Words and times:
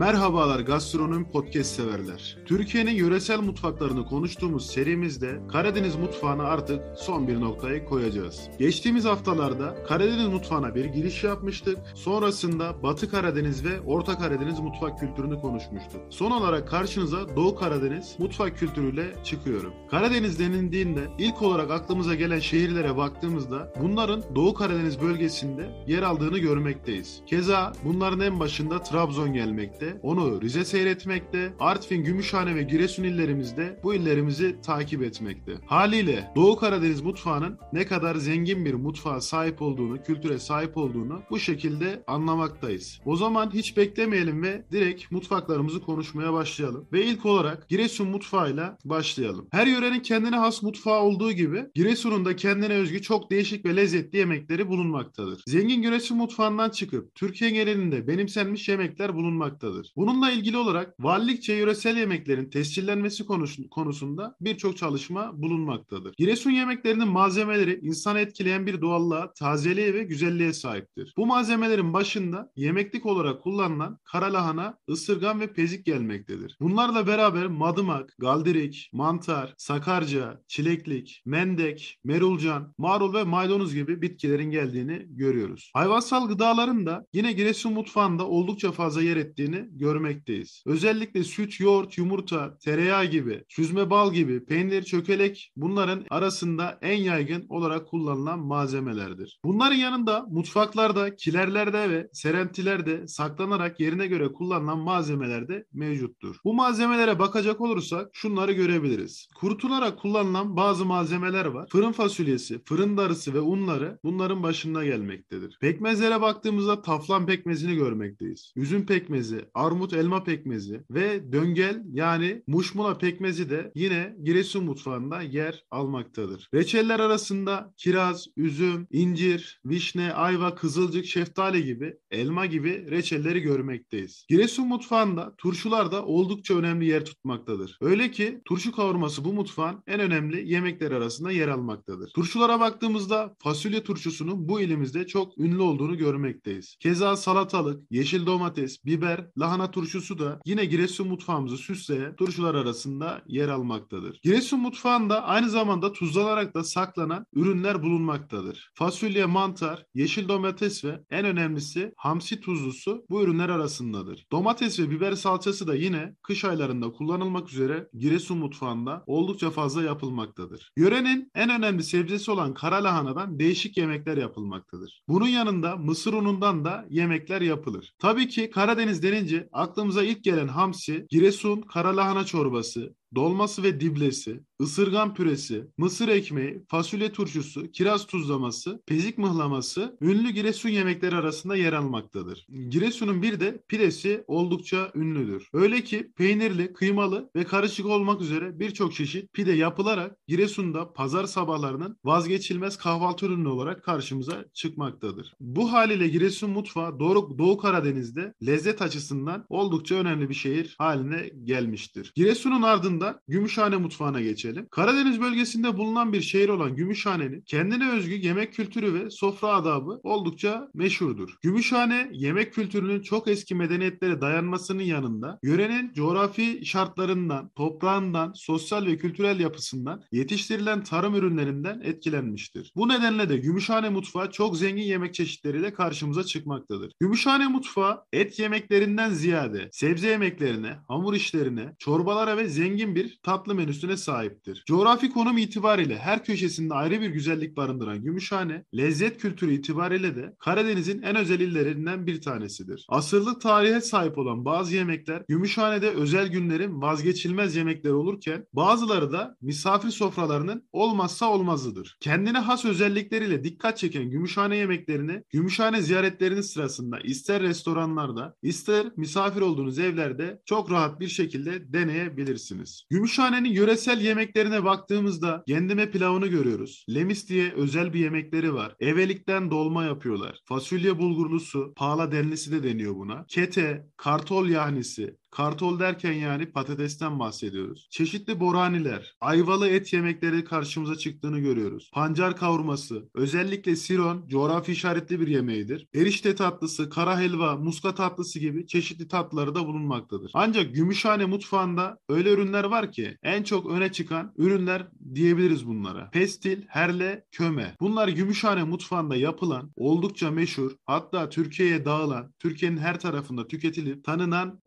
Merhabalar 0.00 0.60
gastronomi 0.60 1.30
podcast 1.30 1.74
severler. 1.74 2.38
Türkiye'nin 2.46 2.94
yöresel 2.94 3.40
mutfaklarını 3.40 4.06
konuştuğumuz 4.06 4.66
serimizde 4.66 5.40
Karadeniz 5.52 5.96
mutfağına 5.96 6.42
artık 6.42 6.82
son 6.98 7.28
bir 7.28 7.40
noktayı 7.40 7.84
koyacağız. 7.84 8.40
Geçtiğimiz 8.58 9.04
haftalarda 9.04 9.84
Karadeniz 9.88 10.28
mutfağına 10.28 10.74
bir 10.74 10.84
giriş 10.84 11.24
yapmıştık. 11.24 11.78
Sonrasında 11.94 12.82
Batı 12.82 13.10
Karadeniz 13.10 13.64
ve 13.64 13.80
Orta 13.80 14.18
Karadeniz 14.18 14.60
mutfak 14.60 15.00
kültürünü 15.00 15.40
konuşmuştuk. 15.40 16.00
Son 16.10 16.30
olarak 16.30 16.68
karşınıza 16.68 17.36
Doğu 17.36 17.54
Karadeniz 17.54 18.16
mutfak 18.18 18.58
kültürüyle 18.58 19.14
çıkıyorum. 19.24 19.72
Karadeniz 19.90 20.38
denildiğinde 20.38 21.00
ilk 21.18 21.42
olarak 21.42 21.70
aklımıza 21.70 22.14
gelen 22.14 22.40
şehirlere 22.40 22.96
baktığımızda 22.96 23.72
bunların 23.82 24.22
Doğu 24.34 24.54
Karadeniz 24.54 25.00
bölgesinde 25.00 25.84
yer 25.86 26.02
aldığını 26.02 26.38
görmekteyiz. 26.38 27.22
Keza 27.26 27.72
bunların 27.84 28.20
en 28.20 28.40
başında 28.40 28.82
Trabzon 28.82 29.32
gelmekte, 29.32 29.89
onu 30.02 30.42
Rize 30.42 30.64
seyretmekte, 30.64 31.52
Artvin, 31.60 32.04
Gümüşhane 32.04 32.54
ve 32.54 32.62
Giresun 32.62 33.04
illerimizde 33.04 33.80
bu 33.82 33.94
illerimizi 33.94 34.56
takip 34.62 35.02
etmekte. 35.02 35.52
Haliyle 35.66 36.30
Doğu 36.36 36.56
Karadeniz 36.56 37.00
mutfağının 37.00 37.58
ne 37.72 37.86
kadar 37.86 38.14
zengin 38.14 38.64
bir 38.64 38.74
mutfağa 38.74 39.20
sahip 39.20 39.62
olduğunu, 39.62 40.02
kültüre 40.02 40.38
sahip 40.38 40.76
olduğunu 40.76 41.22
bu 41.30 41.38
şekilde 41.38 42.04
anlamaktayız. 42.06 43.00
O 43.04 43.16
zaman 43.16 43.50
hiç 43.54 43.76
beklemeyelim 43.76 44.42
ve 44.42 44.64
direkt 44.72 45.12
mutfaklarımızı 45.12 45.80
konuşmaya 45.80 46.32
başlayalım. 46.32 46.86
Ve 46.92 47.04
ilk 47.04 47.26
olarak 47.26 47.68
Giresun 47.68 48.08
mutfağıyla 48.08 48.78
başlayalım. 48.84 49.48
Her 49.52 49.66
yörenin 49.66 50.00
kendine 50.00 50.36
has 50.36 50.62
mutfağı 50.62 51.00
olduğu 51.00 51.32
gibi 51.32 51.64
Giresun'un 51.74 52.24
da 52.24 52.36
kendine 52.36 52.74
özgü 52.74 53.02
çok 53.02 53.30
değişik 53.30 53.64
ve 53.64 53.76
lezzetli 53.76 54.18
yemekleri 54.18 54.68
bulunmaktadır. 54.68 55.42
Zengin 55.46 55.82
Giresun 55.82 56.16
mutfağından 56.16 56.70
çıkıp 56.70 57.14
Türkiye 57.14 57.50
genelinde 57.50 58.06
benimsenmiş 58.08 58.68
yemekler 58.68 59.14
bulunmaktadır. 59.14 59.69
Bununla 59.96 60.30
ilgili 60.30 60.56
olarak 60.56 60.94
valilikçe 61.00 61.54
yöresel 61.54 61.96
yemeklerin 61.96 62.50
tescillenmesi 62.50 63.26
konusunda 63.70 64.36
birçok 64.40 64.76
çalışma 64.76 65.42
bulunmaktadır. 65.42 66.14
Giresun 66.18 66.50
yemeklerinin 66.50 67.08
malzemeleri 67.08 67.80
insanı 67.82 68.20
etkileyen 68.20 68.66
bir 68.66 68.80
doğallığa, 68.80 69.32
tazeliğe 69.32 69.94
ve 69.94 70.02
güzelliğe 70.02 70.52
sahiptir. 70.52 71.14
Bu 71.16 71.26
malzemelerin 71.26 71.92
başında 71.92 72.52
yemeklik 72.56 73.06
olarak 73.06 73.42
kullanılan 73.42 73.98
kara 74.04 74.32
lahana, 74.32 74.78
ısırgan 74.88 75.40
ve 75.40 75.52
pezik 75.52 75.86
gelmektedir. 75.86 76.56
Bunlarla 76.60 77.06
beraber 77.06 77.46
madımak, 77.46 78.14
galdirik, 78.18 78.90
mantar, 78.92 79.54
sakarca, 79.58 80.42
çileklik, 80.48 81.22
mendek, 81.26 81.98
merulcan, 82.04 82.74
marul 82.78 83.14
ve 83.14 83.24
maydanoz 83.24 83.74
gibi 83.74 84.02
bitkilerin 84.02 84.50
geldiğini 84.50 85.06
görüyoruz. 85.08 85.70
Hayvansal 85.74 86.28
gıdaların 86.28 86.86
da 86.86 87.06
yine 87.12 87.32
Giresun 87.32 87.72
mutfağında 87.72 88.26
oldukça 88.26 88.72
fazla 88.72 89.02
yer 89.02 89.16
ettiğini 89.16 89.59
görmekteyiz. 89.72 90.62
Özellikle 90.66 91.24
süt, 91.24 91.60
yoğurt, 91.60 91.98
yumurta, 91.98 92.58
tereyağı 92.58 93.04
gibi, 93.04 93.44
süzme 93.48 93.90
bal 93.90 94.12
gibi, 94.12 94.44
peynir, 94.44 94.82
çökelek 94.82 95.52
bunların 95.56 96.04
arasında 96.10 96.78
en 96.82 96.98
yaygın 96.98 97.46
olarak 97.48 97.88
kullanılan 97.88 98.38
malzemelerdir. 98.38 99.40
Bunların 99.44 99.76
yanında 99.76 100.26
mutfaklarda, 100.30 101.16
kilerlerde 101.16 101.90
ve 101.90 102.08
serentilerde 102.12 103.06
saklanarak 103.06 103.80
yerine 103.80 104.06
göre 104.06 104.32
kullanılan 104.32 104.78
malzemeler 104.78 105.48
de 105.48 105.64
mevcuttur. 105.72 106.36
Bu 106.44 106.54
malzemelere 106.54 107.18
bakacak 107.18 107.60
olursak 107.60 108.10
şunları 108.12 108.52
görebiliriz. 108.52 109.28
Kurutularak 109.36 109.98
kullanılan 109.98 110.56
bazı 110.56 110.84
malzemeler 110.84 111.44
var. 111.44 111.68
Fırın 111.72 111.92
fasulyesi, 111.92 112.64
fırın 112.64 112.96
darısı 112.96 113.34
ve 113.34 113.40
unları 113.40 113.98
bunların 114.04 114.42
başında 114.42 114.84
gelmektedir. 114.84 115.58
Pekmezlere 115.60 116.20
baktığımızda 116.20 116.82
taflan 116.82 117.26
pekmezini 117.26 117.74
görmekteyiz. 117.74 118.52
Üzüm 118.56 118.86
pekmezi, 118.86 119.44
armut 119.54 119.92
elma 119.92 120.24
pekmezi 120.24 120.84
ve 120.90 121.32
döngel 121.32 121.82
yani 121.92 122.42
muşmula 122.46 122.98
pekmezi 122.98 123.50
de 123.50 123.72
yine 123.74 124.16
Giresun 124.24 124.64
mutfağında 124.64 125.22
yer 125.22 125.64
almaktadır. 125.70 126.48
Reçeller 126.54 127.00
arasında 127.00 127.74
kiraz, 127.76 128.26
üzüm, 128.36 128.86
incir, 128.90 129.60
vişne, 129.64 130.12
ayva, 130.12 130.54
kızılcık, 130.54 131.06
şeftali 131.06 131.64
gibi, 131.64 131.96
elma 132.10 132.46
gibi 132.46 132.90
reçelleri 132.90 133.40
görmekteyiz. 133.40 134.26
Giresun 134.28 134.68
mutfağında 134.68 135.34
turşular 135.38 135.92
da 135.92 136.04
oldukça 136.04 136.54
önemli 136.54 136.86
yer 136.86 137.04
tutmaktadır. 137.04 137.78
Öyle 137.80 138.10
ki 138.10 138.40
turşu 138.44 138.72
kavurması 138.72 139.24
bu 139.24 139.32
mutfağın 139.32 139.82
en 139.86 140.00
önemli 140.00 140.52
yemekler 140.52 140.92
arasında 140.92 141.30
yer 141.30 141.48
almaktadır. 141.48 142.10
Turşulara 142.14 142.60
baktığımızda 142.60 143.36
fasulye 143.38 143.82
turşusunun 143.82 144.48
bu 144.48 144.60
ilimizde 144.60 145.06
çok 145.06 145.38
ünlü 145.38 145.60
olduğunu 145.60 145.98
görmekteyiz. 145.98 146.76
Keza 146.80 147.16
salatalık, 147.16 147.90
yeşil 147.90 148.26
domates, 148.26 148.84
biber, 148.84 149.30
lahana 149.40 149.70
turşusu 149.70 150.18
da 150.18 150.40
yine 150.46 150.64
Giresun 150.64 151.08
mutfağımızı 151.08 151.56
süsleyen 151.56 152.16
turşular 152.16 152.54
arasında 152.54 153.22
yer 153.26 153.48
almaktadır. 153.48 154.20
Giresun 154.22 154.60
mutfağında 154.60 155.24
aynı 155.24 155.50
zamanda 155.50 155.92
tuzlanarak 155.92 156.54
da 156.54 156.64
saklanan 156.64 157.26
ürünler 157.34 157.82
bulunmaktadır. 157.82 158.70
Fasulye, 158.74 159.26
mantar, 159.26 159.86
yeşil 159.94 160.28
domates 160.28 160.84
ve 160.84 161.04
en 161.10 161.24
önemlisi 161.24 161.92
hamsi 161.96 162.40
tuzlusu 162.40 163.04
bu 163.10 163.22
ürünler 163.22 163.48
arasındadır. 163.48 164.26
Domates 164.32 164.80
ve 164.80 164.90
biber 164.90 165.12
salçası 165.12 165.66
da 165.66 165.74
yine 165.74 166.14
kış 166.22 166.44
aylarında 166.44 166.92
kullanılmak 166.92 167.52
üzere 167.52 167.88
Giresun 167.98 168.38
mutfağında 168.38 169.04
oldukça 169.06 169.50
fazla 169.50 169.82
yapılmaktadır. 169.82 170.70
Yörenin 170.76 171.30
en 171.34 171.50
önemli 171.50 171.82
sebzesi 171.82 172.30
olan 172.30 172.54
kara 172.54 172.84
lahanadan 172.84 173.38
değişik 173.38 173.76
yemekler 173.76 174.16
yapılmaktadır. 174.16 175.02
Bunun 175.08 175.28
yanında 175.28 175.76
mısır 175.76 176.12
unundan 176.12 176.64
da 176.64 176.86
yemekler 176.90 177.40
yapılır. 177.40 177.92
Tabii 177.98 178.28
ki 178.28 178.50
Karadeniz 178.50 179.02
denince 179.02 179.29
aklımıza 179.52 180.02
ilk 180.02 180.24
gelen 180.24 180.48
hamsi, 180.48 181.06
Giresun 181.10 181.60
kara 181.60 181.96
lahana 181.96 182.24
çorbası, 182.24 182.94
dolması 183.14 183.62
ve 183.62 183.80
diblesi, 183.80 184.40
ısırgan 184.60 185.14
püresi, 185.14 185.66
mısır 185.78 186.08
ekmeği, 186.08 186.62
fasulye 186.68 187.12
turşusu, 187.12 187.70
kiraz 187.72 188.06
tuzlaması, 188.06 188.82
pezik 188.86 189.18
mıhlaması 189.18 189.98
ünlü 190.00 190.30
Giresun 190.30 190.68
yemekleri 190.68 191.16
arasında 191.16 191.56
yer 191.56 191.72
almaktadır. 191.72 192.46
Giresun'un 192.68 193.22
bir 193.22 193.40
de 193.40 193.62
pidesi 193.68 194.24
oldukça 194.26 194.92
ünlüdür. 194.94 195.48
Öyle 195.52 195.84
ki 195.84 196.12
peynirli, 196.16 196.72
kıymalı 196.72 197.30
ve 197.36 197.44
karışık 197.44 197.86
olmak 197.86 198.20
üzere 198.20 198.58
birçok 198.58 198.94
çeşit 198.94 199.32
pide 199.32 199.52
yapılarak 199.52 200.16
Giresun'da 200.28 200.92
pazar 200.92 201.24
sabahlarının 201.24 201.96
vazgeçilmez 202.04 202.76
kahvaltı 202.76 203.26
ürünü 203.26 203.48
olarak 203.48 203.84
karşımıza 203.84 204.44
çıkmaktadır. 204.54 205.34
Bu 205.40 205.72
haliyle 205.72 206.08
Giresun 206.08 206.50
mutfağı 206.50 207.00
Doğu, 207.00 207.38
Doğu 207.38 207.58
Karadeniz'de 207.58 208.34
lezzet 208.46 208.82
açısından 208.82 209.46
oldukça 209.48 209.94
önemli 209.94 210.28
bir 210.28 210.34
şehir 210.34 210.74
haline 210.78 211.30
gelmiştir. 211.44 212.12
Giresun'un 212.16 212.62
ardından 212.62 212.99
ardından 213.00 213.20
Gümüşhane 213.28 213.76
mutfağına 213.76 214.20
geçelim. 214.20 214.66
Karadeniz 214.70 215.20
bölgesinde 215.20 215.76
bulunan 215.76 216.12
bir 216.12 216.20
şehir 216.20 216.48
olan 216.48 216.76
Gümüşhane'nin 216.76 217.40
kendine 217.40 217.90
özgü 217.90 218.14
yemek 218.14 218.54
kültürü 218.54 218.94
ve 218.94 219.10
sofra 219.10 219.48
adabı 219.48 220.00
oldukça 220.02 220.68
meşhurdur. 220.74 221.36
Gümüşhane 221.42 222.10
yemek 222.12 222.54
kültürünün 222.54 223.02
çok 223.02 223.28
eski 223.28 223.54
medeniyetlere 223.54 224.20
dayanmasının 224.20 224.82
yanında 224.82 225.38
yörenin 225.42 225.92
coğrafi 225.92 226.66
şartlarından, 226.66 227.50
toprağından, 227.56 228.32
sosyal 228.34 228.86
ve 228.86 228.96
kültürel 228.96 229.40
yapısından, 229.40 230.02
yetiştirilen 230.12 230.84
tarım 230.84 231.14
ürünlerinden 231.14 231.80
etkilenmiştir. 231.80 232.72
Bu 232.76 232.88
nedenle 232.88 233.28
de 233.28 233.36
Gümüşhane 233.36 233.88
mutfağı 233.88 234.30
çok 234.30 234.56
zengin 234.56 234.82
yemek 234.82 235.14
çeşitleriyle 235.14 235.74
karşımıza 235.74 236.24
çıkmaktadır. 236.24 236.92
Gümüşhane 237.00 237.48
mutfağı 237.48 238.02
et 238.12 238.38
yemeklerinden 238.38 239.10
ziyade 239.10 239.68
sebze 239.72 240.08
yemeklerine, 240.08 240.76
hamur 240.88 241.14
işlerine, 241.14 241.74
çorbalara 241.78 242.36
ve 242.36 242.48
zengin 242.48 242.89
zengin 242.90 242.94
bir 242.94 243.20
tatlı 243.22 243.54
menüsüne 243.54 243.96
sahiptir. 243.96 244.64
Coğrafi 244.66 245.10
konum 245.10 245.38
itibariyle 245.38 245.98
her 245.98 246.24
köşesinde 246.24 246.74
ayrı 246.74 247.00
bir 247.00 247.10
güzellik 247.10 247.56
barındıran 247.56 248.02
Gümüşhane, 248.02 248.64
lezzet 248.74 249.18
kültürü 249.18 249.54
itibariyle 249.54 250.16
de 250.16 250.34
Karadeniz'in 250.38 251.02
en 251.02 251.16
özel 251.16 251.40
illerinden 251.40 252.06
bir 252.06 252.20
tanesidir. 252.20 252.86
Asırlık 252.88 253.40
tarihe 253.40 253.80
sahip 253.80 254.18
olan 254.18 254.44
bazı 254.44 254.74
yemekler 254.74 255.22
Gümüşhane'de 255.28 255.90
özel 255.90 256.28
günlerin 256.28 256.82
vazgeçilmez 256.82 257.56
yemekleri 257.56 257.92
olurken 257.92 258.46
bazıları 258.52 259.12
da 259.12 259.36
misafir 259.40 259.90
sofralarının 259.90 260.62
olmazsa 260.72 261.30
olmazıdır. 261.30 261.96
Kendine 262.00 262.38
has 262.38 262.64
özellikleriyle 262.64 263.44
dikkat 263.44 263.78
çeken 263.78 264.10
Gümüşhane 264.10 264.56
yemeklerini 264.56 265.22
Gümüşhane 265.30 265.82
ziyaretleriniz 265.82 266.50
sırasında 266.50 267.00
ister 267.00 267.42
restoranlarda 267.42 268.34
ister 268.42 268.86
misafir 268.96 269.40
olduğunuz 269.40 269.78
evlerde 269.78 270.40
çok 270.44 270.70
rahat 270.70 271.00
bir 271.00 271.08
şekilde 271.08 271.72
deneyebilirsiniz. 271.72 272.79
Gümüşhane'nin 272.90 273.48
yöresel 273.48 274.00
yemeklerine 274.00 274.64
baktığımızda 274.64 275.42
kendime 275.48 275.90
pilavını 275.90 276.26
görüyoruz. 276.26 276.84
Lemis 276.94 277.28
diye 277.28 277.52
özel 277.52 277.92
bir 277.92 278.00
yemekleri 278.00 278.54
var. 278.54 278.74
Evelikten 278.80 279.50
dolma 279.50 279.84
yapıyorlar. 279.84 280.40
Fasulye 280.44 280.98
bulgurlusu, 280.98 281.72
pağla 281.76 282.12
denlisi 282.12 282.52
de 282.52 282.62
deniyor 282.62 282.94
buna. 282.94 283.24
Kete, 283.28 283.86
kartol 283.96 284.48
yahnisi, 284.48 285.16
Kartol 285.30 285.78
derken 285.78 286.12
yani 286.12 286.46
patatesten 286.46 287.18
bahsediyoruz. 287.18 287.88
Çeşitli 287.90 288.40
boraniler, 288.40 289.16
ayvalı 289.20 289.68
et 289.68 289.92
yemekleri 289.92 290.44
karşımıza 290.44 290.96
çıktığını 290.96 291.38
görüyoruz. 291.38 291.90
Pancar 291.94 292.36
kavurması, 292.36 293.08
özellikle 293.14 293.76
siron 293.76 294.28
coğrafi 294.28 294.72
işaretli 294.72 295.20
bir 295.20 295.26
yemeğidir. 295.26 295.86
Erişte 295.94 296.34
tatlısı, 296.34 296.90
kara 296.90 297.20
helva, 297.20 297.56
muska 297.56 297.94
tatlısı 297.94 298.38
gibi 298.38 298.66
çeşitli 298.66 299.08
tatlıları 299.08 299.54
da 299.54 299.66
bulunmaktadır. 299.66 300.30
Ancak 300.34 300.74
Gümüşhane 300.74 301.24
mutfağında 301.26 301.98
öyle 302.08 302.30
ürünler 302.30 302.64
var 302.64 302.92
ki 302.92 303.18
en 303.22 303.42
çok 303.42 303.70
öne 303.70 303.92
çıkan 303.92 304.32
ürünler 304.36 304.86
diyebiliriz 305.14 305.66
bunlara. 305.66 306.10
Pestil, 306.10 306.62
herle, 306.68 307.24
köme. 307.32 307.74
Bunlar 307.80 308.08
Gümüşhane 308.08 308.64
mutfağında 308.64 309.16
yapılan, 309.16 309.72
oldukça 309.76 310.30
meşhur, 310.30 310.70
hatta 310.84 311.28
Türkiye'ye 311.28 311.84
dağılan, 311.84 312.32
Türkiye'nin 312.38 312.76
her 312.78 313.00
tarafında 313.00 313.48
tüketilip 313.48 314.04
tanınan 314.04 314.60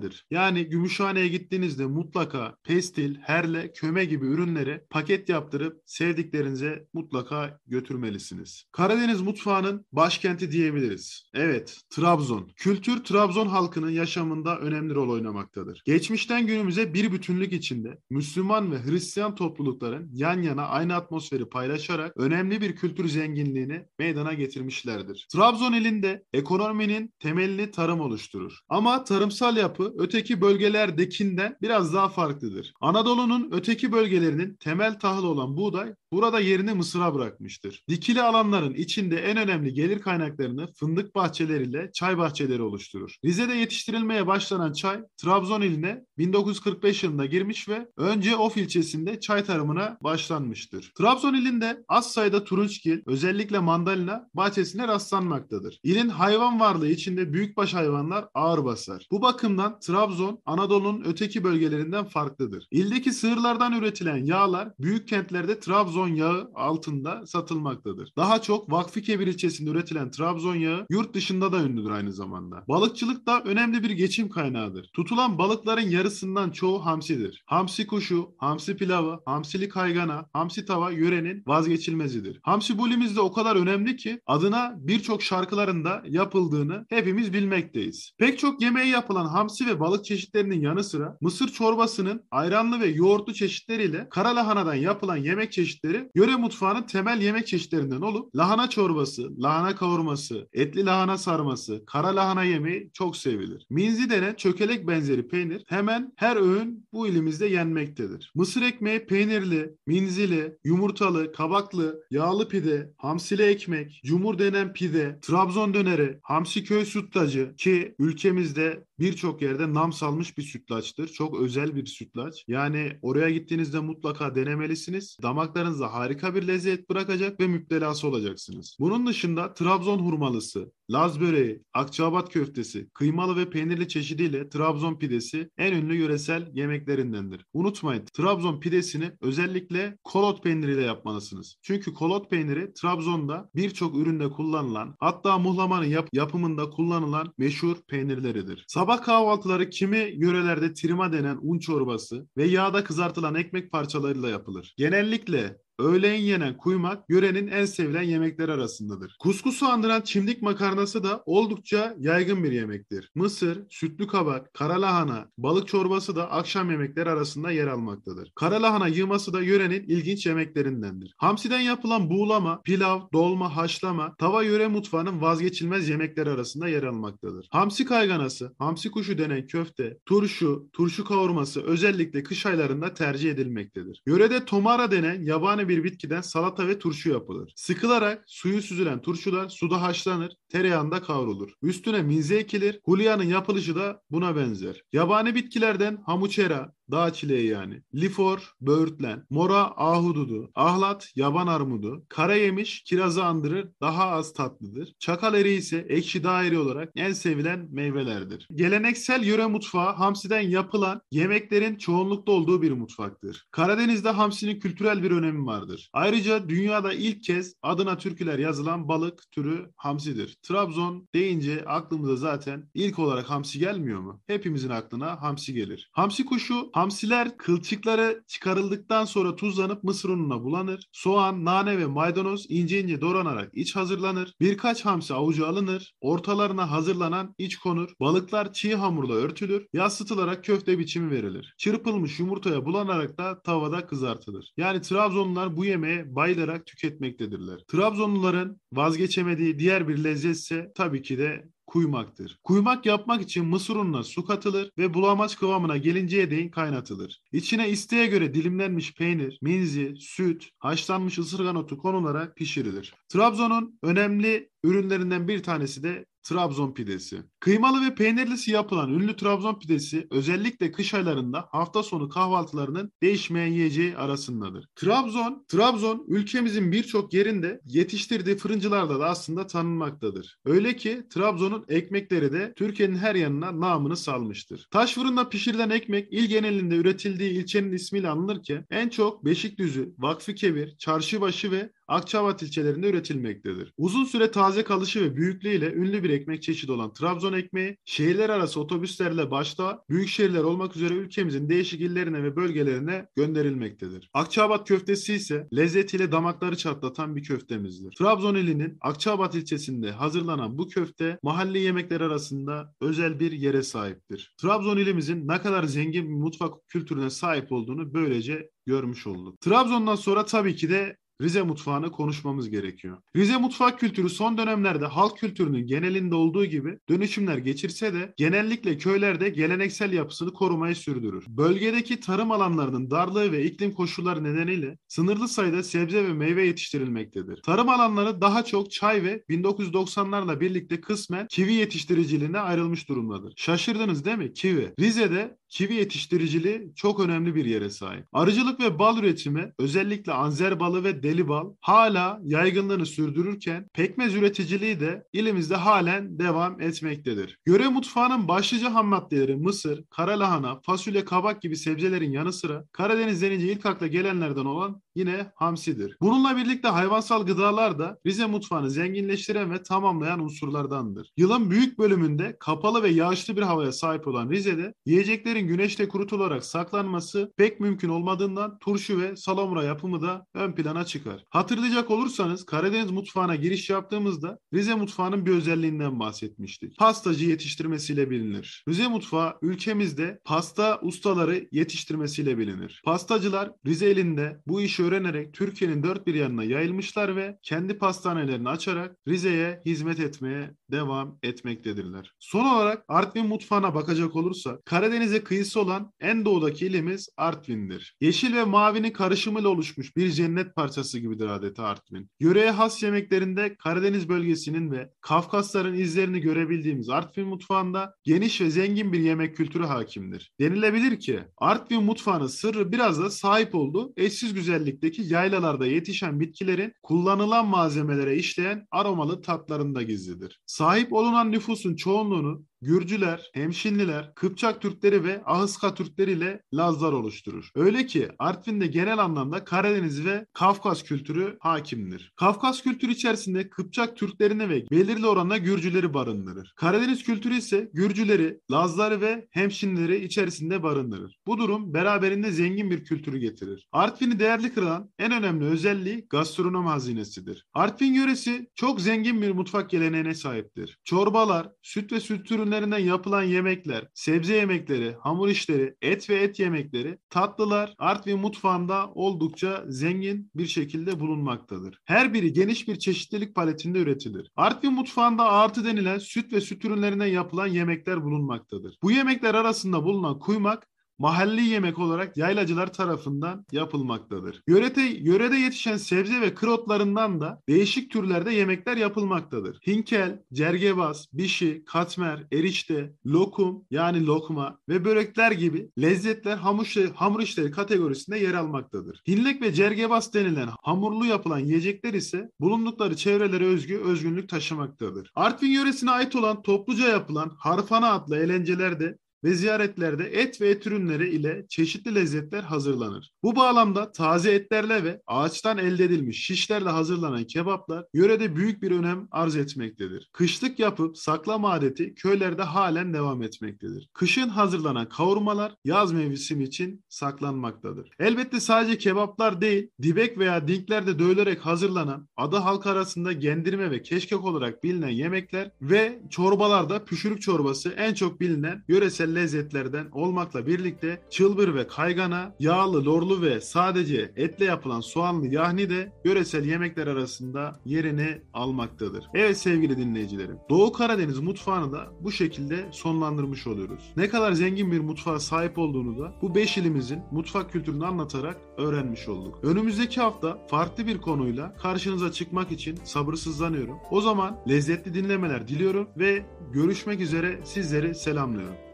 ürünlerdir. 0.00 0.26
Yani 0.30 0.64
Gümüşhane'ye 0.64 1.28
gittiğinizde 1.28 1.86
mutlaka 1.86 2.54
pestil, 2.64 3.16
herle, 3.20 3.72
köme 3.72 4.04
gibi 4.04 4.26
ürünleri 4.26 4.80
paket 4.90 5.28
yaptırıp 5.28 5.82
sevdiklerinize 5.86 6.86
mutlaka 6.92 7.58
götürmelisiniz. 7.66 8.64
Karadeniz 8.72 9.20
mutfağının 9.20 9.86
başkenti 9.92 10.52
diyebiliriz. 10.52 11.30
Evet, 11.34 11.80
Trabzon. 11.90 12.50
Kültür 12.56 13.04
Trabzon 13.04 13.46
halkının 13.46 13.90
yaşamında 13.90 14.58
önemli 14.58 14.94
rol 14.94 15.10
oynamaktadır. 15.10 15.82
Geçmişten 15.84 16.46
günümüze 16.46 16.94
bir 16.94 17.12
bütünlük 17.12 17.52
içinde 17.52 17.98
Müslüman 18.10 18.72
ve 18.72 18.84
Hristiyan 18.84 19.34
toplulukların 19.34 20.10
yan 20.12 20.42
yana 20.42 20.66
aynı 20.66 20.94
atmosferi 20.94 21.48
paylaşarak 21.48 22.16
önemli 22.16 22.60
bir 22.60 22.76
kültür 22.76 23.08
zenginliğini 23.08 23.86
meydana 23.98 24.32
getirmişlerdir. 24.32 25.26
Trabzon 25.32 25.72
ilinde 25.72 26.24
ekonominin 26.32 27.12
temelini 27.18 27.70
tarım 27.70 28.00
oluşturur. 28.00 28.60
Ama 28.68 29.04
tarımsal 29.04 29.56
yapı 29.56 29.89
öteki 29.98 30.40
bölgelerdekinden 30.40 31.56
biraz 31.62 31.94
daha 31.94 32.08
farklıdır. 32.08 32.72
Anadolu'nun 32.80 33.48
öteki 33.52 33.92
bölgelerinin 33.92 34.54
temel 34.54 34.98
tahılı 34.98 35.26
olan 35.28 35.56
buğday 35.56 35.94
burada 36.12 36.40
yerini 36.40 36.74
Mısır'a 36.74 37.14
bırakmıştır. 37.14 37.84
Dikili 37.88 38.22
alanların 38.22 38.74
içinde 38.74 39.16
en 39.16 39.36
önemli 39.36 39.74
gelir 39.74 40.00
kaynaklarını 40.00 40.72
fındık 40.72 41.14
bahçeleriyle 41.14 41.90
çay 41.92 42.18
bahçeleri 42.18 42.62
oluşturur. 42.62 43.16
Rize'de 43.24 43.54
yetiştirilmeye 43.54 44.26
başlanan 44.26 44.72
çay 44.72 45.00
Trabzon 45.16 45.60
iline 45.60 46.04
1945 46.18 47.02
yılında 47.04 47.26
girmiş 47.26 47.68
ve 47.68 47.88
önce 47.96 48.36
Of 48.36 48.56
ilçesinde 48.56 49.20
çay 49.20 49.44
tarımına 49.44 49.98
başlanmıştır. 50.02 50.92
Trabzon 50.98 51.34
ilinde 51.34 51.84
az 51.88 52.12
sayıda 52.12 52.44
turunçgil, 52.44 53.00
özellikle 53.06 53.58
mandalina 53.58 54.28
bahçesine 54.34 54.88
rastlanmaktadır. 54.88 55.80
İlin 55.82 56.08
hayvan 56.08 56.60
varlığı 56.60 56.88
içinde 56.88 57.32
büyükbaş 57.32 57.74
hayvanlar 57.74 58.28
ağır 58.34 58.64
basar. 58.64 59.06
Bu 59.10 59.22
bakımdan 59.22 59.78
Trabzon 59.80 60.40
Anadolu'nun 60.46 61.02
öteki 61.04 61.44
bölgelerinden 61.44 62.04
farklıdır. 62.04 62.66
İldeki 62.70 63.12
sığırlardan 63.12 63.72
üretilen 63.72 64.24
yağlar 64.24 64.68
büyük 64.80 65.08
kentlerde 65.08 65.60
Trabzon 65.60 66.08
yağı 66.08 66.50
altında 66.54 67.26
satılmaktadır. 67.26 68.12
Daha 68.16 68.42
çok 68.42 68.72
Vakfıkebir 68.72 69.26
ilçesinde 69.26 69.70
üretilen 69.70 70.10
Trabzon 70.10 70.54
yağı 70.54 70.86
yurt 70.90 71.14
dışında 71.14 71.52
da 71.52 71.62
ünlüdür 71.62 71.90
aynı 71.90 72.12
zamanda. 72.12 72.64
Balıkçılık 72.68 73.26
da 73.26 73.42
önemli 73.42 73.82
bir 73.82 73.90
geçim 73.90 74.28
kaynağıdır. 74.28 74.90
Tutulan 74.94 75.38
balıkların 75.38 75.90
yarısından 75.90 76.50
çoğu 76.50 76.86
hamsidir. 76.86 77.42
Hamsi 77.46 77.86
kuşu, 77.86 78.28
hamsi 78.38 78.76
pilavı, 78.76 79.20
hamsili 79.26 79.68
kaygana, 79.68 80.26
hamsi 80.32 80.64
tava 80.64 80.90
yörenin 80.90 81.42
vazgeçilmezidir. 81.46 82.40
Hamsi 82.42 82.78
bulimizde 82.78 83.20
o 83.20 83.32
kadar 83.32 83.56
önemli 83.56 83.96
ki 83.96 84.20
adına 84.26 84.74
birçok 84.76 85.22
şarkılarında 85.22 86.02
yapıldığını 86.08 86.86
hepimiz 86.88 87.32
bilmekteyiz. 87.32 88.12
Pek 88.18 88.38
çok 88.38 88.62
yemeği 88.62 88.90
yapılan 88.90 89.26
hamsi 89.26 89.66
ve 89.66 89.69
balık 89.80 90.04
çeşitlerinin 90.04 90.60
yanı 90.60 90.84
sıra 90.84 91.16
mısır 91.20 91.48
çorbasının 91.48 92.22
ayranlı 92.30 92.80
ve 92.80 92.86
yoğurtlu 92.86 93.34
çeşitleriyle 93.34 94.06
kara 94.10 94.36
lahanadan 94.36 94.74
yapılan 94.74 95.16
yemek 95.16 95.52
çeşitleri 95.52 96.10
yöre 96.14 96.36
mutfağının 96.36 96.82
temel 96.82 97.22
yemek 97.22 97.46
çeşitlerinden 97.46 98.00
olup 98.00 98.36
lahana 98.36 98.70
çorbası, 98.70 99.42
lahana 99.42 99.76
kavurması, 99.76 100.48
etli 100.52 100.86
lahana 100.86 101.18
sarması, 101.18 101.82
kara 101.86 102.16
lahana 102.16 102.44
yemeği 102.44 102.90
çok 102.92 103.16
sevilir. 103.16 103.66
Minzi 103.70 104.10
denen 104.10 104.34
çökelek 104.34 104.88
benzeri 104.88 105.28
peynir 105.28 105.64
hemen 105.66 106.12
her 106.16 106.36
öğün 106.36 106.86
bu 106.92 107.08
ilimizde 107.08 107.46
yenmektedir. 107.46 108.32
Mısır 108.34 108.62
ekmeği 108.62 109.06
peynirli, 109.06 109.74
minzili, 109.86 110.58
yumurtalı, 110.64 111.32
kabaklı, 111.32 112.02
yağlı 112.10 112.48
pide, 112.48 112.90
hamsili 112.96 113.42
ekmek, 113.42 114.00
cumur 114.04 114.38
denen 114.38 114.72
pide, 114.72 115.18
Trabzon 115.22 115.74
döneri, 115.74 116.18
hamsi 116.22 116.64
köy 116.64 116.84
sütlacı 116.84 117.54
ki 117.56 117.94
ülkemizde 117.98 118.84
birçok 118.98 119.42
yerde 119.42 119.59
nam 119.68 119.92
salmış 119.92 120.38
bir 120.38 120.42
sütlaçtır. 120.42 121.08
Çok 121.08 121.40
özel 121.40 121.76
bir 121.76 121.86
sütlaç. 121.86 122.44
Yani 122.48 122.98
oraya 123.02 123.30
gittiğinizde 123.30 123.80
mutlaka 123.80 124.34
denemelisiniz. 124.34 125.16
Damaklarınızda 125.22 125.92
harika 125.92 126.34
bir 126.34 126.48
lezzet 126.48 126.90
bırakacak 126.90 127.40
ve 127.40 127.46
müptelası 127.46 128.08
olacaksınız. 128.08 128.76
Bunun 128.80 129.06
dışında 129.06 129.54
Trabzon 129.54 129.98
hurmalısı, 129.98 130.72
Laz 130.90 131.20
böreği, 131.20 131.62
Akçaabat 131.74 132.32
köftesi, 132.32 132.88
kıymalı 132.94 133.36
ve 133.36 133.50
peynirli 133.50 133.88
çeşidiyle 133.88 134.48
Trabzon 134.48 134.98
pidesi 134.98 135.50
en 135.58 135.72
ünlü 135.72 135.94
yöresel 135.94 136.50
yemeklerindendir. 136.54 137.44
Unutmayın 137.52 138.04
Trabzon 138.12 138.60
pidesini 138.60 139.12
özellikle 139.20 139.98
kolot 140.04 140.42
peyniriyle 140.42 140.82
yapmalısınız. 140.82 141.56
Çünkü 141.62 141.94
kolot 141.94 142.30
peyniri 142.30 142.72
Trabzon'da 142.72 143.50
birçok 143.54 143.96
üründe 143.96 144.30
kullanılan 144.30 144.96
hatta 145.00 145.38
muhlamanın 145.38 145.86
yap 145.86 146.08
yapımında 146.12 146.70
kullanılan 146.70 147.32
meşhur 147.38 147.76
peynirleridir. 147.88 148.64
Sabah 148.68 149.02
kahvaltıları 149.02 149.70
kimi 149.70 150.12
yörelerde 150.16 150.72
trima 150.72 151.12
denen 151.12 151.38
un 151.42 151.58
çorbası 151.58 152.28
ve 152.36 152.44
yağda 152.44 152.84
kızartılan 152.84 153.34
ekmek 153.34 153.72
parçalarıyla 153.72 154.28
yapılır. 154.28 154.74
Genellikle 154.76 155.56
Öğleyin 155.80 156.22
yenen 156.22 156.56
kuymak 156.56 157.10
yörenin 157.10 157.46
en 157.46 157.64
sevilen 157.64 158.02
yemekleri 158.02 158.52
arasındadır. 158.52 159.16
Kuskusu 159.20 159.66
andıran 159.66 160.00
çimdik 160.00 160.42
makarnası 160.42 161.04
da 161.04 161.22
oldukça 161.26 161.94
yaygın 161.98 162.44
bir 162.44 162.52
yemektir. 162.52 163.10
Mısır, 163.14 163.62
sütlü 163.70 164.06
kabak, 164.06 164.54
kara 164.54 164.80
lahana, 164.80 165.28
balık 165.38 165.68
çorbası 165.68 166.16
da 166.16 166.30
akşam 166.30 166.70
yemekleri 166.70 167.10
arasında 167.10 167.50
yer 167.50 167.66
almaktadır. 167.66 168.32
Kara 168.36 168.62
lahana 168.62 168.88
yığması 168.88 169.32
da 169.32 169.42
yörenin 169.42 169.82
ilginç 169.88 170.26
yemeklerindendir. 170.26 171.14
Hamsiden 171.16 171.60
yapılan 171.60 172.10
buğulama, 172.10 172.62
pilav, 172.62 173.00
dolma, 173.12 173.56
haşlama, 173.56 174.14
tava 174.18 174.42
yöre 174.42 174.68
mutfağının 174.68 175.20
vazgeçilmez 175.20 175.88
yemekleri 175.88 176.30
arasında 176.30 176.68
yer 176.68 176.82
almaktadır. 176.82 177.46
Hamsi 177.50 177.84
kayganası, 177.84 178.54
hamsi 178.58 178.90
kuşu 178.90 179.18
denen 179.18 179.46
köfte, 179.46 179.98
turşu, 180.06 180.68
turşu 180.72 181.04
kavurması 181.04 181.62
özellikle 181.62 182.22
kış 182.22 182.46
aylarında 182.46 182.94
tercih 182.94 183.30
edilmektedir. 183.30 184.02
Yörede 184.06 184.44
tomara 184.44 184.90
denen 184.90 185.22
yabani 185.22 185.69
bir 185.70 185.84
bitkiden 185.84 186.20
salata 186.20 186.68
ve 186.68 186.78
turşu 186.78 187.10
yapılır. 187.10 187.52
Sıkılarak 187.56 188.24
suyu 188.26 188.62
süzülen 188.62 189.02
turşular 189.02 189.48
suda 189.48 189.82
haşlanır, 189.82 190.32
tereyağında 190.48 191.02
kavrulur. 191.02 191.52
Üstüne 191.62 192.02
minze 192.02 192.36
ekilir. 192.36 192.80
Hulyanın 192.84 193.24
yapılışı 193.24 193.76
da 193.76 194.02
buna 194.10 194.36
benzer. 194.36 194.82
Yabani 194.92 195.34
bitkilerden 195.34 196.02
hamuçera, 196.06 196.72
dağ 196.90 197.12
çileği 197.12 197.46
yani, 197.48 197.82
lifor, 197.94 198.54
böğürtlen, 198.60 199.26
mora 199.30 199.72
ahududu, 199.76 200.50
ahlat, 200.54 201.12
yaban 201.16 201.46
armudu, 201.46 202.04
kara 202.08 202.34
yemiş 202.34 202.82
kirazı 202.82 203.24
andırır, 203.24 203.68
daha 203.80 204.06
az 204.06 204.32
tatlıdır. 204.32 204.94
Çakal 204.98 205.34
eriği 205.34 205.58
ise 205.58 205.86
ekşi 205.88 206.24
dağ 206.24 206.40
olarak 206.60 206.92
en 206.96 207.12
sevilen 207.12 207.68
meyvelerdir. 207.70 208.48
Geleneksel 208.54 209.24
yöre 209.24 209.46
mutfağı 209.46 209.94
hamsiden 209.94 210.40
yapılan 210.40 211.02
yemeklerin 211.10 211.76
çoğunlukta 211.76 212.32
olduğu 212.32 212.62
bir 212.62 212.72
mutfaktır. 212.72 213.46
Karadeniz'de 213.50 214.10
hamsinin 214.10 214.60
kültürel 214.60 215.02
bir 215.02 215.10
önemi 215.10 215.46
vardır. 215.46 215.90
Ayrıca 215.92 216.48
dünyada 216.48 216.92
ilk 216.92 217.22
kez 217.22 217.54
adına 217.62 217.98
türküler 217.98 218.38
yazılan 218.38 218.88
balık 218.88 219.22
türü 219.32 219.70
hamsidir. 219.76 220.36
Trabzon 220.42 221.08
deyince 221.14 221.64
aklımıza 221.66 222.16
zaten 222.16 222.70
ilk 222.74 222.98
olarak 222.98 223.30
hamsi 223.30 223.58
gelmiyor 223.58 224.00
mu? 224.00 224.22
Hepimizin 224.26 224.70
aklına 224.70 225.22
hamsi 225.22 225.54
gelir. 225.54 225.90
Hamsi 225.92 226.24
kuşu 226.24 226.70
Hamsiler 226.80 227.36
kılçıkları 227.36 228.22
çıkarıldıktan 228.26 229.04
sonra 229.04 229.36
tuzlanıp 229.36 229.84
mısır 229.84 230.08
ununa 230.08 230.44
bulanır. 230.44 230.88
Soğan, 230.92 231.44
nane 231.44 231.78
ve 231.78 231.86
maydanoz 231.86 232.46
ince 232.48 232.80
ince 232.80 233.00
doğranarak 233.00 233.50
iç 233.54 233.76
hazırlanır. 233.76 234.34
Birkaç 234.40 234.84
hamsi 234.84 235.14
avucu 235.14 235.46
alınır. 235.46 235.94
Ortalarına 236.00 236.70
hazırlanan 236.70 237.34
iç 237.38 237.56
konur. 237.56 237.92
Balıklar 238.00 238.52
çiğ 238.52 238.74
hamurla 238.74 239.14
örtülür. 239.14 239.66
Yassıtılarak 239.72 240.44
köfte 240.44 240.78
biçimi 240.78 241.10
verilir. 241.10 241.54
Çırpılmış 241.58 242.20
yumurtaya 242.20 242.64
bulanarak 242.64 243.18
da 243.18 243.42
tavada 243.42 243.86
kızartılır. 243.86 244.52
Yani 244.56 244.80
Trabzonlular 244.82 245.56
bu 245.56 245.64
yemeğe 245.64 246.14
bayılarak 246.14 246.66
tüketmektedirler. 246.66 247.60
Trabzonluların 247.68 248.60
vazgeçemediği 248.72 249.58
diğer 249.58 249.88
bir 249.88 250.04
lezzet 250.04 250.36
ise 250.36 250.72
tabii 250.74 251.02
ki 251.02 251.18
de 251.18 251.44
kuymaktır. 251.70 252.38
Kuymak 252.44 252.86
yapmak 252.86 253.22
için 253.22 253.46
mısır 253.46 253.76
ununa 253.76 254.02
su 254.02 254.24
katılır 254.24 254.70
ve 254.78 254.94
bulamaç 254.94 255.36
kıvamına 255.36 255.76
gelinceye 255.76 256.30
değin 256.30 256.48
kaynatılır. 256.48 257.20
İçine 257.32 257.70
isteğe 257.70 258.06
göre 258.06 258.34
dilimlenmiş 258.34 258.94
peynir, 258.94 259.38
minzi, 259.42 259.94
süt, 259.98 260.48
haşlanmış 260.58 261.18
ısırgan 261.18 261.56
otu 261.56 261.78
konularak 261.78 262.36
pişirilir. 262.36 262.94
Trabzon'un 263.08 263.78
önemli 263.82 264.50
ürünlerinden 264.64 265.28
bir 265.28 265.42
tanesi 265.42 265.82
de 265.82 266.06
Trabzon 266.22 266.74
pidesi. 266.74 267.22
Kıymalı 267.40 267.86
ve 267.86 267.94
peynirlisi 267.94 268.50
yapılan 268.50 268.92
ünlü 268.92 269.16
Trabzon 269.16 269.58
pidesi 269.58 270.06
özellikle 270.10 270.72
kış 270.72 270.94
aylarında 270.94 271.48
hafta 271.50 271.82
sonu 271.82 272.08
kahvaltılarının 272.08 272.92
değişmeyen 273.02 273.52
yiyeceği 273.52 273.96
arasındadır. 273.96 274.68
Trabzon, 274.76 275.44
Trabzon 275.48 276.04
ülkemizin 276.08 276.72
birçok 276.72 277.14
yerinde 277.14 277.60
yetiştirdiği 277.64 278.36
fırıncılarda 278.36 279.00
da 279.00 279.06
aslında 279.06 279.46
tanınmaktadır. 279.46 280.38
Öyle 280.44 280.76
ki 280.76 281.02
Trabzon'un 281.10 281.64
ekmekleri 281.68 282.32
de 282.32 282.52
Türkiye'nin 282.56 282.96
her 282.96 283.14
yanına 283.14 283.60
namını 283.60 283.96
salmıştır. 283.96 284.68
Taş 284.70 284.94
fırında 284.94 285.28
pişirilen 285.28 285.70
ekmek 285.70 286.12
il 286.12 286.24
genelinde 286.24 286.76
üretildiği 286.76 287.30
ilçenin 287.30 287.72
ismiyle 287.72 288.08
anılırken 288.08 288.66
en 288.70 288.88
çok 288.88 289.24
Beşikdüzü, 289.24 289.94
Vakfıkebir, 289.98 290.76
Çarşıbaşı 290.76 291.50
ve 291.50 291.70
Akçabat 291.88 292.42
ilçelerinde 292.42 292.90
üretilmektedir. 292.90 293.72
Uzun 293.76 294.04
süre 294.04 294.30
taze 294.30 294.64
kalışı 294.64 295.00
ve 295.00 295.16
büyüklüğüyle 295.16 295.72
ünlü 295.72 296.02
bir 296.02 296.10
ekmek 296.10 296.42
çeşidi 296.42 296.72
olan 296.72 296.92
Trabzon 296.92 297.29
ekmeği, 297.32 297.76
şehirler 297.84 298.30
arası 298.30 298.60
otobüslerle 298.60 299.30
başta 299.30 299.84
büyük 299.90 300.08
şehirler 300.08 300.42
olmak 300.42 300.76
üzere 300.76 300.94
ülkemizin 300.94 301.48
değişik 301.48 301.80
illerine 301.80 302.22
ve 302.22 302.36
bölgelerine 302.36 303.06
gönderilmektedir. 303.16 304.10
Akçabat 304.14 304.68
köftesi 304.68 305.14
ise 305.14 305.48
lezzetiyle 305.56 306.12
damakları 306.12 306.56
çatlatan 306.56 307.16
bir 307.16 307.22
köftemizdir. 307.22 307.94
Trabzon 307.98 308.34
ilinin 308.34 308.78
Akçabat 308.80 309.34
ilçesinde 309.34 309.90
hazırlanan 309.90 310.58
bu 310.58 310.68
köfte 310.68 311.18
mahalli 311.22 311.58
yemekler 311.58 312.00
arasında 312.00 312.74
özel 312.80 313.20
bir 313.20 313.32
yere 313.32 313.62
sahiptir. 313.62 314.34
Trabzon 314.40 314.76
ilimizin 314.76 315.28
ne 315.28 315.40
kadar 315.40 315.64
zengin 315.64 316.08
bir 316.08 316.14
mutfak 316.14 316.68
kültürüne 316.68 317.10
sahip 317.10 317.52
olduğunu 317.52 317.94
böylece 317.94 318.50
görmüş 318.66 319.06
olduk. 319.06 319.40
Trabzon'dan 319.40 319.94
sonra 319.94 320.24
tabii 320.24 320.56
ki 320.56 320.70
de 320.70 320.96
Rize 321.20 321.42
mutfağını 321.42 321.90
konuşmamız 321.90 322.50
gerekiyor. 322.50 322.98
Rize 323.16 323.36
mutfak 323.36 323.80
kültürü 323.80 324.08
son 324.08 324.38
dönemlerde 324.38 324.86
halk 324.86 325.18
kültürünün 325.18 325.66
genelinde 325.66 326.14
olduğu 326.14 326.44
gibi 326.44 326.78
dönüşümler 326.88 327.38
geçirse 327.38 327.94
de 327.94 328.14
genellikle 328.16 328.78
köylerde 328.78 329.28
geleneksel 329.28 329.92
yapısını 329.92 330.32
korumayı 330.32 330.76
sürdürür. 330.76 331.24
Bölgedeki 331.28 332.00
tarım 332.00 332.30
alanlarının 332.30 332.90
darlığı 332.90 333.32
ve 333.32 333.44
iklim 333.44 333.74
koşulları 333.74 334.24
nedeniyle 334.24 334.78
sınırlı 334.88 335.28
sayıda 335.28 335.62
sebze 335.62 336.04
ve 336.04 336.12
meyve 336.12 336.46
yetiştirilmektedir. 336.46 337.42
Tarım 337.42 337.68
alanları 337.68 338.20
daha 338.20 338.44
çok 338.44 338.70
çay 338.70 339.02
ve 339.02 339.22
1990'larla 339.30 340.40
birlikte 340.40 340.80
kısmen 340.80 341.26
kivi 341.26 341.52
yetiştiriciliğine 341.52 342.38
ayrılmış 342.38 342.88
durumdadır. 342.88 343.32
Şaşırdınız 343.36 344.04
değil 344.04 344.18
mi? 344.18 344.32
Kivi. 344.32 344.74
Rize'de 344.80 345.39
kivi 345.50 345.74
yetiştiriciliği 345.74 346.72
çok 346.76 347.00
önemli 347.00 347.34
bir 347.34 347.44
yere 347.44 347.70
sahip. 347.70 348.04
Arıcılık 348.12 348.60
ve 348.60 348.78
bal 348.78 348.98
üretimi 348.98 349.52
özellikle 349.58 350.12
anzer 350.12 350.60
balı 350.60 350.84
ve 350.84 351.02
deli 351.02 351.28
bal 351.28 351.52
hala 351.60 352.20
yaygınlığını 352.24 352.86
sürdürürken 352.86 353.68
pekmez 353.74 354.14
üreticiliği 354.14 354.80
de 354.80 355.04
ilimizde 355.12 355.56
halen 355.56 356.18
devam 356.18 356.60
etmektedir. 356.60 357.38
Göre 357.44 357.68
mutfağının 357.68 358.28
başlıca 358.28 358.74
ham 358.74 358.86
maddeleri 358.86 359.36
mısır, 359.36 359.84
kara 359.90 360.18
lahana, 360.20 360.60
fasulye, 360.60 361.04
kabak 361.04 361.42
gibi 361.42 361.56
sebzelerin 361.56 362.12
yanı 362.12 362.32
sıra 362.32 362.64
Karadeniz 362.72 363.22
denince 363.22 363.52
ilk 363.52 363.66
akla 363.66 363.86
gelenlerden 363.86 364.44
olan 364.44 364.82
yine 364.94 365.32
hamsidir. 365.34 365.96
Bununla 366.00 366.36
birlikte 366.36 366.68
hayvansal 366.68 367.26
gıdalar 367.26 367.78
da 367.78 367.98
Rize 368.06 368.26
mutfağını 368.26 368.70
zenginleştiren 368.70 369.50
ve 369.50 369.62
tamamlayan 369.62 370.20
unsurlardandır. 370.20 371.10
Yılın 371.16 371.50
büyük 371.50 371.78
bölümünde 371.78 372.36
kapalı 372.40 372.82
ve 372.82 372.88
yağışlı 372.88 373.36
bir 373.36 373.42
havaya 373.42 373.72
sahip 373.72 374.06
olan 374.08 374.30
Rize'de 374.30 374.74
yiyeceklerin 374.86 375.48
güneşte 375.48 375.88
kurutularak 375.88 376.44
saklanması 376.44 377.32
pek 377.36 377.60
mümkün 377.60 377.88
olmadığından 377.88 378.58
turşu 378.58 379.00
ve 379.00 379.16
salamura 379.16 379.64
yapımı 379.64 380.02
da 380.02 380.26
ön 380.34 380.52
plana 380.52 380.84
çıkar. 380.84 381.24
Hatırlayacak 381.30 381.90
olursanız 381.90 382.46
Karadeniz 382.46 382.90
mutfağına 382.90 383.36
giriş 383.36 383.70
yaptığımızda 383.70 384.38
Rize 384.54 384.74
mutfağının 384.74 385.26
bir 385.26 385.30
özelliğinden 385.30 386.00
bahsetmiştik. 386.00 386.78
Pastacı 386.78 387.26
yetiştirmesiyle 387.26 388.10
bilinir. 388.10 388.64
Rize 388.68 388.88
mutfağı 388.88 389.34
ülkemizde 389.42 390.20
pasta 390.24 390.80
ustaları 390.82 391.48
yetiştirmesiyle 391.52 392.38
bilinir. 392.38 392.82
Pastacılar 392.84 393.50
Rize 393.66 393.90
elinde 393.90 394.40
bu 394.46 394.60
işi 394.60 394.80
öğrenerek 394.90 395.34
Türkiye'nin 395.34 395.82
dört 395.82 396.06
bir 396.06 396.14
yanına 396.14 396.44
yayılmışlar 396.44 397.16
ve 397.16 397.38
kendi 397.42 397.78
pastanelerini 397.78 398.48
açarak 398.48 398.96
Rize'ye 399.08 399.62
hizmet 399.66 400.00
etmeye 400.00 400.50
devam 400.70 401.18
etmektedirler. 401.22 402.14
Son 402.18 402.44
olarak 402.44 402.84
Artvin 402.88 403.26
mutfağına 403.26 403.74
bakacak 403.74 404.16
olursak 404.16 404.66
Karadeniz'e 404.66 405.24
kıyısı 405.24 405.60
olan 405.60 405.92
en 406.00 406.24
doğudaki 406.24 406.66
ilimiz 406.66 407.08
Artvin'dir. 407.16 407.96
Yeşil 408.00 408.36
ve 408.36 408.44
mavinin 408.44 408.90
karışımıyla 408.90 409.48
oluşmuş 409.48 409.96
bir 409.96 410.10
cennet 410.10 410.54
parçası 410.54 410.98
gibidir 410.98 411.26
adeta 411.26 411.64
Artvin. 411.64 412.10
Yöreye 412.20 412.50
has 412.50 412.82
yemeklerinde 412.82 413.56
Karadeniz 413.56 414.08
bölgesinin 414.08 414.70
ve 414.70 414.90
Kafkasların 415.00 415.74
izlerini 415.74 416.20
görebildiğimiz 416.20 416.88
Artvin 416.88 417.26
mutfağında 417.26 417.94
geniş 418.04 418.40
ve 418.40 418.50
zengin 418.50 418.92
bir 418.92 419.00
yemek 419.00 419.36
kültürü 419.36 419.64
hakimdir. 419.64 420.32
Denilebilir 420.40 421.00
ki 421.00 421.20
Artvin 421.36 421.82
mutfağının 421.82 422.26
sırrı 422.26 422.72
biraz 422.72 423.00
da 423.00 423.10
sahip 423.10 423.54
olduğu 423.54 423.92
eşsiz 423.96 424.34
güzellikteki 424.34 425.02
yaylalarda 425.02 425.66
yetişen 425.66 426.20
bitkilerin 426.20 426.72
kullanılan 426.82 427.46
malzemelere 427.46 428.16
işleyen 428.16 428.66
aromalı 428.70 429.22
tatlarında 429.22 429.82
gizlidir. 429.82 430.40
Sahip 430.60 430.92
olunan 430.92 431.32
nüfusun 431.32 431.76
çoğunluğunu 431.76 432.46
Gürcüler, 432.62 433.30
Hemşinliler, 433.34 434.14
Kıpçak 434.14 434.60
Türkleri 434.62 435.04
ve 435.04 435.22
Ahıska 435.24 435.74
Türkleri 435.74 436.12
ile 436.12 436.42
Lazlar 436.54 436.92
oluşturur. 436.92 437.50
Öyle 437.54 437.86
ki 437.86 438.08
Artvin'de 438.18 438.66
genel 438.66 438.98
anlamda 438.98 439.44
Karadeniz 439.44 440.04
ve 440.04 440.26
Kafkas 440.32 440.82
kültürü 440.82 441.36
hakimdir. 441.40 442.12
Kafkas 442.16 442.62
kültürü 442.62 442.92
içerisinde 442.92 443.50
Kıpçak 443.50 443.96
Türklerini 443.96 444.48
ve 444.48 444.70
belirli 444.70 445.06
oranda 445.06 445.36
Gürcüleri 445.36 445.94
barındırır. 445.94 446.52
Karadeniz 446.56 447.04
kültürü 447.04 447.34
ise 447.34 447.70
Gürcüleri, 447.72 448.40
Lazları 448.50 449.00
ve 449.00 449.28
Hemşinlileri 449.30 450.04
içerisinde 450.04 450.62
barındırır. 450.62 451.18
Bu 451.26 451.38
durum 451.38 451.74
beraberinde 451.74 452.32
zengin 452.32 452.70
bir 452.70 452.84
kültürü 452.84 453.18
getirir. 453.18 453.68
Artvin'i 453.72 454.18
değerli 454.18 454.54
kılan 454.54 454.90
en 454.98 455.12
önemli 455.12 455.44
özelliği 455.44 456.06
gastronom 456.10 456.66
hazinesidir. 456.66 457.46
Artvin 457.52 457.92
yöresi 457.92 458.46
çok 458.54 458.80
zengin 458.80 459.22
bir 459.22 459.30
mutfak 459.30 459.70
geleneğine 459.70 460.14
sahiptir. 460.14 460.78
Çorbalar, 460.84 461.48
süt 461.62 461.92
ve 461.92 462.00
süt 462.00 462.30
ürünleri 462.30 462.49
ürünlerinden 462.50 462.78
yapılan 462.78 463.22
yemekler, 463.22 463.88
sebze 463.94 464.34
yemekleri, 464.34 464.96
hamur 465.00 465.28
işleri, 465.28 465.74
et 465.82 466.10
ve 466.10 466.14
et 466.14 466.38
yemekleri, 466.38 466.98
tatlılar 467.10 467.74
Artvin 467.78 468.18
mutfağında 468.18 468.90
oldukça 468.94 469.64
zengin 469.68 470.30
bir 470.34 470.46
şekilde 470.46 471.00
bulunmaktadır. 471.00 471.78
Her 471.84 472.14
biri 472.14 472.32
geniş 472.32 472.68
bir 472.68 472.76
çeşitlilik 472.76 473.34
paletinde 473.34 473.78
üretilir. 473.78 474.30
Artvin 474.36 474.72
mutfağında 474.72 475.24
artı 475.24 475.64
denilen 475.64 475.98
süt 475.98 476.32
ve 476.32 476.40
süt 476.40 476.64
ürünlerinden 476.64 477.06
yapılan 477.06 477.46
yemekler 477.46 478.04
bulunmaktadır. 478.04 478.76
Bu 478.82 478.90
yemekler 478.90 479.34
arasında 479.34 479.84
bulunan 479.84 480.18
kuymak 480.18 480.66
mahalli 481.00 481.40
yemek 481.40 481.78
olarak 481.78 482.16
yaylacılar 482.16 482.72
tarafından 482.72 483.44
yapılmaktadır. 483.52 484.42
Yörede, 484.48 484.80
yörede 484.80 485.36
yetişen 485.36 485.76
sebze 485.76 486.20
ve 486.20 486.34
kırotlarından 486.34 487.20
da 487.20 487.42
değişik 487.48 487.90
türlerde 487.90 488.34
yemekler 488.34 488.76
yapılmaktadır. 488.76 489.58
Hinkel, 489.66 490.22
cergebaz, 490.32 491.08
bişi, 491.12 491.64
katmer, 491.66 492.26
erişte, 492.32 492.92
lokum 493.06 493.64
yani 493.70 494.06
lokma 494.06 494.58
ve 494.68 494.84
börekler 494.84 495.32
gibi 495.32 495.70
lezzetler 495.80 496.36
hamur, 496.36 496.66
hamur 496.94 497.20
işleri 497.20 497.50
kategorisinde 497.50 498.18
yer 498.18 498.34
almaktadır. 498.34 499.02
Hinlek 499.08 499.42
ve 499.42 499.52
cergebaz 499.52 500.14
denilen 500.14 500.48
hamurlu 500.62 501.06
yapılan 501.06 501.38
yiyecekler 501.38 501.94
ise 501.94 502.30
bulundukları 502.40 502.96
çevrelere 502.96 503.44
özgü 503.44 503.78
özgünlük 503.78 504.28
taşımaktadır. 504.28 505.10
Artvin 505.14 505.50
yöresine 505.50 505.90
ait 505.90 506.16
olan 506.16 506.42
topluca 506.42 506.88
yapılan 506.88 507.32
harfana 507.38 507.92
adlı 507.92 508.16
eğlencelerde 508.16 508.98
ve 509.24 509.34
ziyaretlerde 509.34 510.04
et 510.04 510.40
ve 510.40 510.48
et 510.48 510.66
ürünleri 510.66 511.08
ile 511.08 511.46
çeşitli 511.48 511.94
lezzetler 511.94 512.42
hazırlanır. 512.42 513.12
Bu 513.22 513.36
bağlamda 513.36 513.92
taze 513.92 514.32
etlerle 514.32 514.84
ve 514.84 515.00
ağaçtan 515.06 515.58
elde 515.58 515.84
edilmiş 515.84 516.26
şişlerle 516.26 516.68
hazırlanan 516.68 517.24
kebaplar 517.24 517.84
yörede 517.94 518.36
büyük 518.36 518.62
bir 518.62 518.70
önem 518.70 519.08
arz 519.10 519.36
etmektedir. 519.36 520.10
Kışlık 520.12 520.58
yapıp 520.58 520.98
saklama 520.98 521.50
adeti 521.50 521.94
köylerde 521.94 522.42
halen 522.42 522.94
devam 522.94 523.22
etmektedir. 523.22 523.88
Kışın 523.94 524.28
hazırlanan 524.28 524.88
kavurmalar 524.88 525.54
yaz 525.64 525.92
mevsimi 525.92 526.44
için 526.44 526.84
saklanmaktadır. 526.88 527.90
Elbette 527.98 528.40
sadece 528.40 528.78
kebaplar 528.78 529.40
değil, 529.40 529.70
dibek 529.82 530.18
veya 530.18 530.48
dinklerde 530.48 530.98
dövülerek 530.98 531.46
hazırlanan 531.46 532.08
adı 532.16 532.36
halk 532.36 532.66
arasında 532.66 533.12
gendirme 533.12 533.70
ve 533.70 533.82
keşkek 533.82 534.24
olarak 534.24 534.64
bilinen 534.64 534.88
yemekler 534.88 535.50
ve 535.62 536.02
çorbalarda 536.10 536.84
püşürük 536.84 537.22
çorbası 537.22 537.70
en 537.70 537.94
çok 537.94 538.20
bilinen 538.20 538.64
yöresel 538.68 539.09
yöresel 539.10 539.14
lezzetlerden 539.14 539.86
olmakla 539.92 540.46
birlikte 540.46 541.00
çılbır 541.10 541.54
ve 541.54 541.66
kaygana, 541.66 542.34
yağlı, 542.40 542.84
lorlu 542.84 543.22
ve 543.22 543.40
sadece 543.40 544.12
etle 544.16 544.44
yapılan 544.44 544.80
soğanlı 544.80 545.26
yahni 545.26 545.70
de 545.70 545.92
yöresel 546.04 546.44
yemekler 546.44 546.86
arasında 546.86 547.60
yerini 547.64 548.22
almaktadır. 548.34 549.04
Evet 549.14 549.38
sevgili 549.38 549.76
dinleyicilerim. 549.76 550.38
Doğu 550.50 550.72
Karadeniz 550.72 551.18
mutfağını 551.18 551.72
da 551.72 551.88
bu 552.00 552.12
şekilde 552.12 552.68
sonlandırmış 552.72 553.46
oluyoruz. 553.46 553.92
Ne 553.96 554.08
kadar 554.08 554.32
zengin 554.32 554.72
bir 554.72 554.80
mutfağa 554.80 555.20
sahip 555.20 555.58
olduğunu 555.58 555.98
da 555.98 556.12
bu 556.22 556.34
5 556.34 556.58
ilimizin 556.58 557.02
mutfak 557.10 557.52
kültürünü 557.52 557.86
anlatarak 557.86 558.36
öğrenmiş 558.58 559.08
olduk. 559.08 559.38
Önümüzdeki 559.42 560.00
hafta 560.00 560.38
farklı 560.46 560.86
bir 560.86 560.98
konuyla 560.98 561.54
karşınıza 561.56 562.12
çıkmak 562.12 562.52
için 562.52 562.78
sabırsızlanıyorum. 562.84 563.76
O 563.90 564.00
zaman 564.00 564.36
lezzetli 564.48 564.94
dinlemeler 564.94 565.48
diliyorum 565.48 565.88
ve 565.96 566.24
görüşmek 566.52 567.00
üzere 567.00 567.40
sizleri 567.44 567.94
selamlıyorum. 567.94 568.69